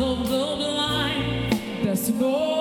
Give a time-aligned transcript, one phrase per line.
[0.00, 1.52] of the blind.
[1.82, 2.51] There's no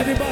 [0.00, 0.29] everybody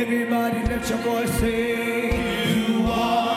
[0.00, 3.27] Everybody let your voice, say, You are.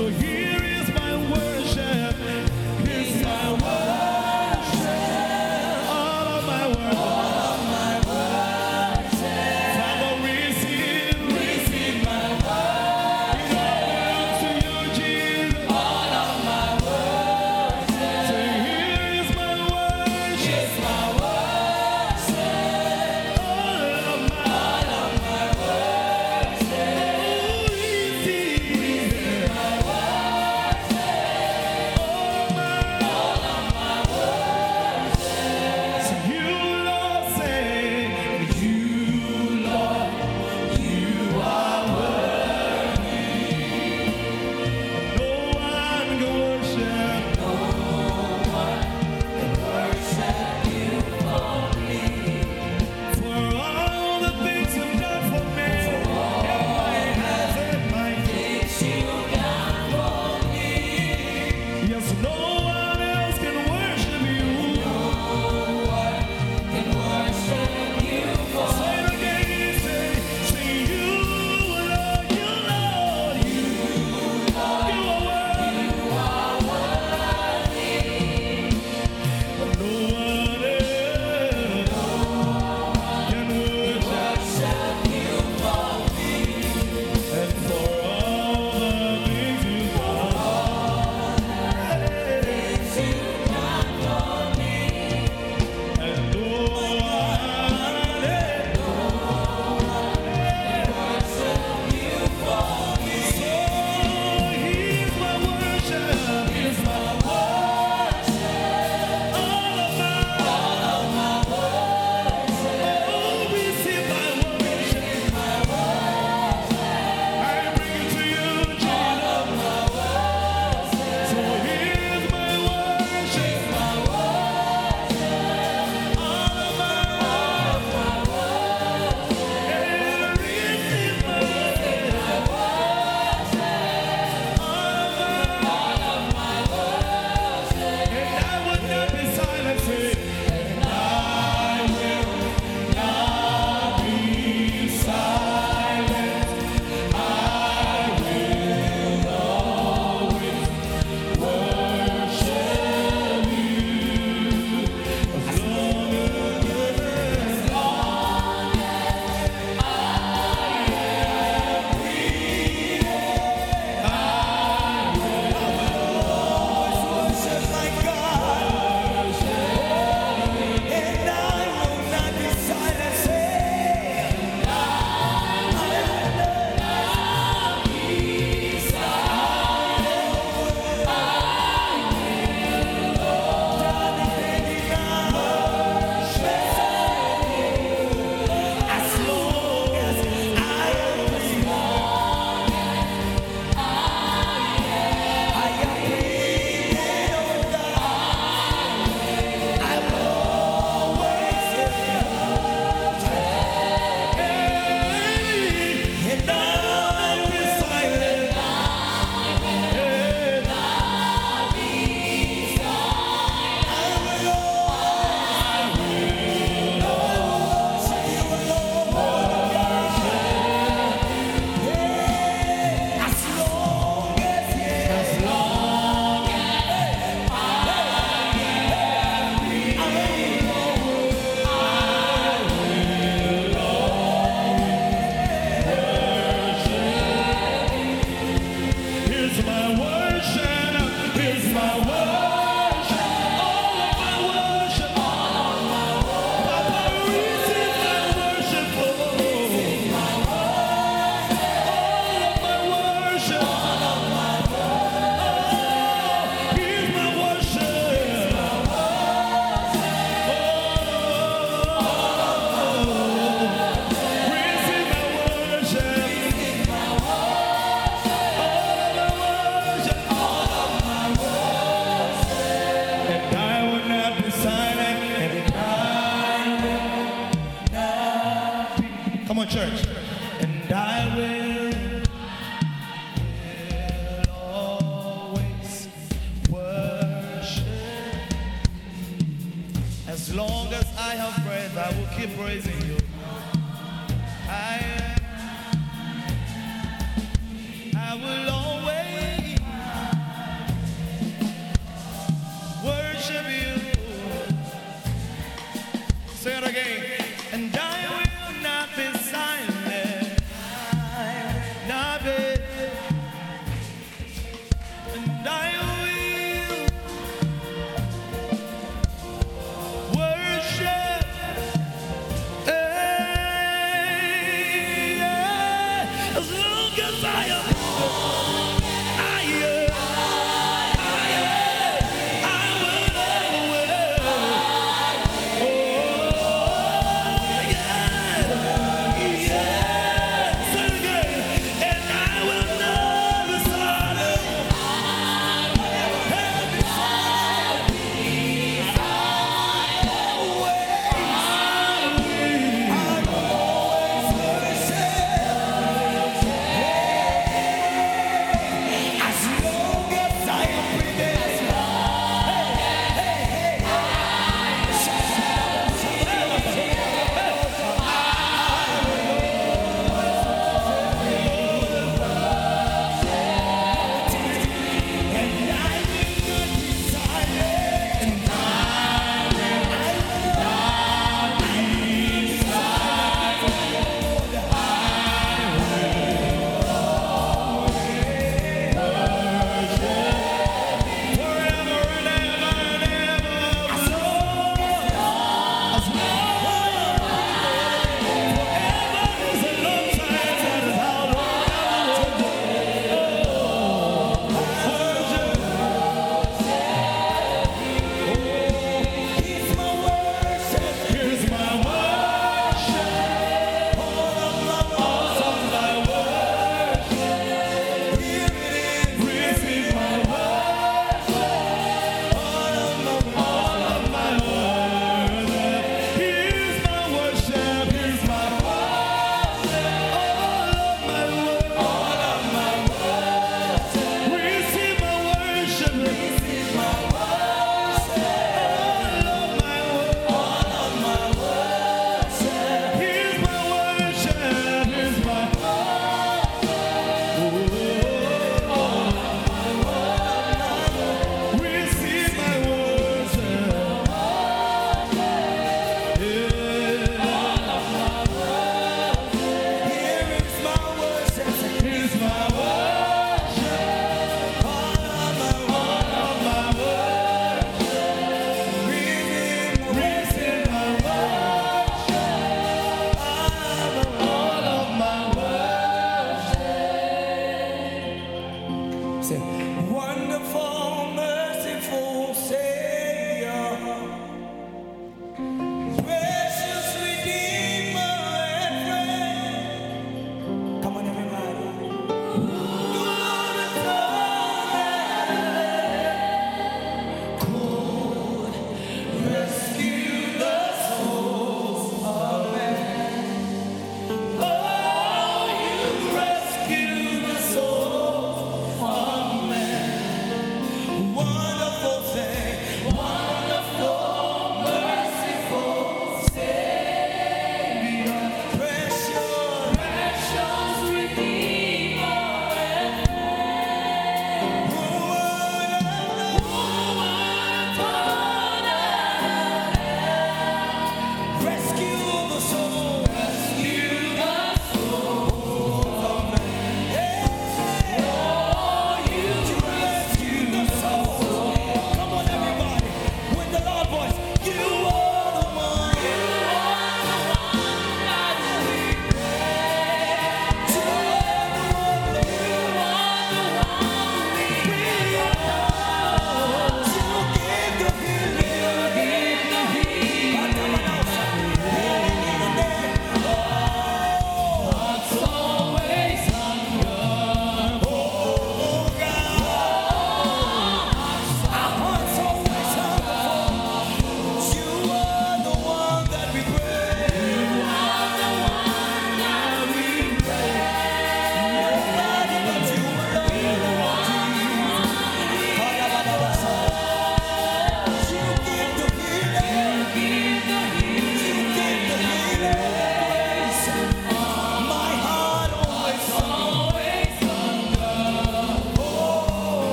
[0.00, 0.39] So here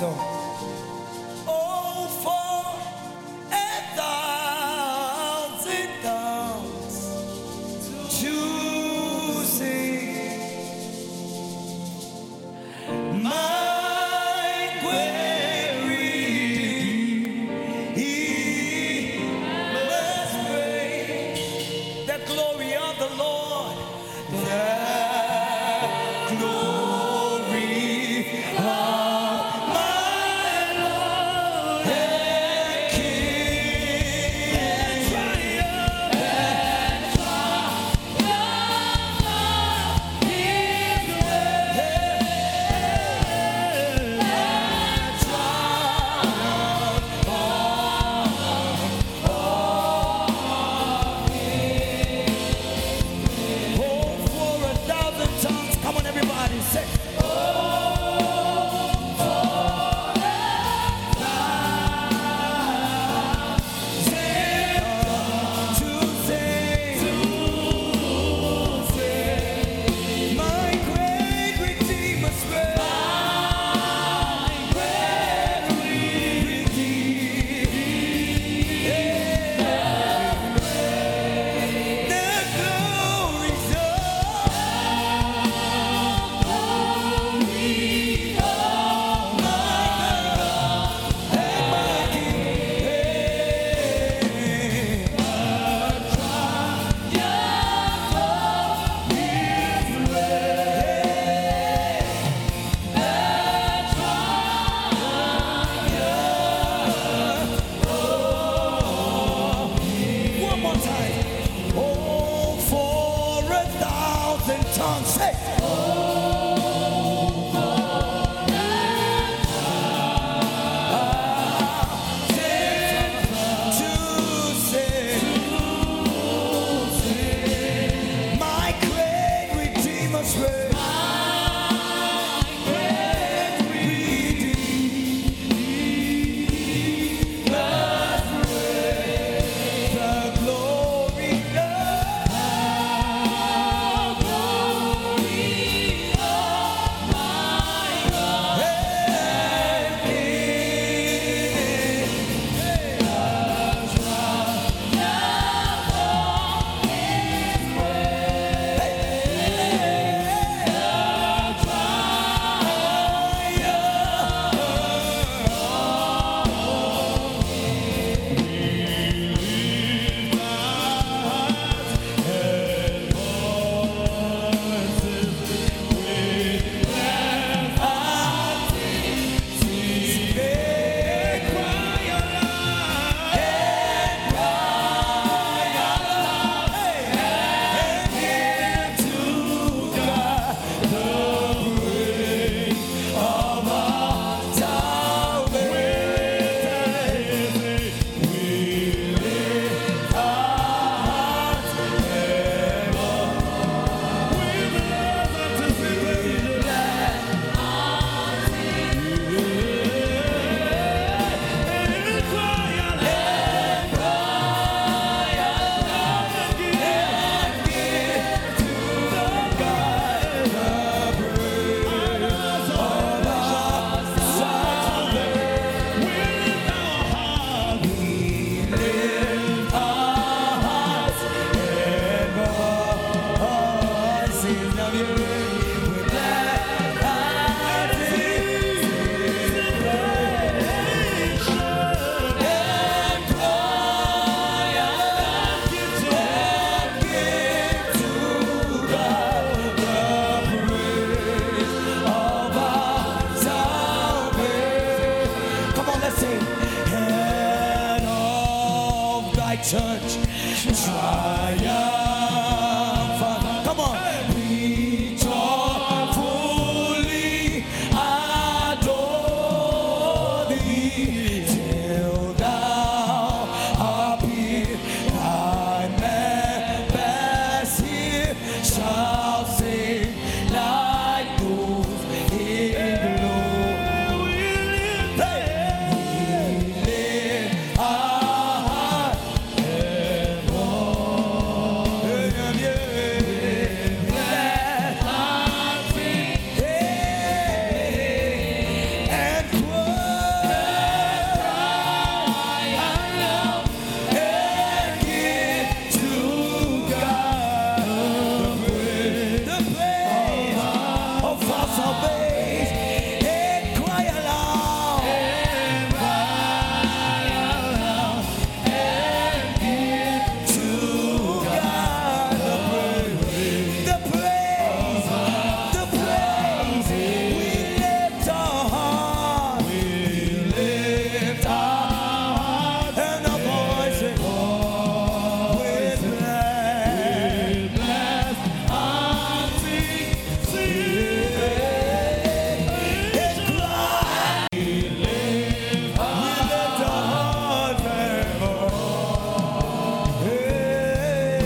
[0.00, 0.29] 있어.